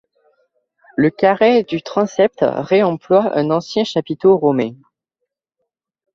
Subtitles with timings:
[0.97, 4.73] Le carré du transept réemploie un ancien chapiteau romain.